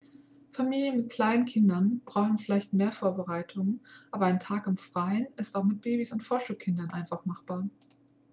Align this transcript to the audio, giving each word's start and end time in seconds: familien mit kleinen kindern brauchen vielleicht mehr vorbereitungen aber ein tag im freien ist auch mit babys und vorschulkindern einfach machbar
familien 0.49 0.97
mit 0.97 1.11
kleinen 1.11 1.45
kindern 1.45 2.01
brauchen 2.05 2.39
vielleicht 2.39 2.73
mehr 2.73 2.91
vorbereitungen 2.91 3.81
aber 4.09 4.25
ein 4.25 4.39
tag 4.39 4.65
im 4.65 4.77
freien 4.79 5.27
ist 5.37 5.55
auch 5.55 5.63
mit 5.63 5.81
babys 5.81 6.11
und 6.11 6.23
vorschulkindern 6.23 6.89
einfach 6.89 7.23
machbar 7.27 7.69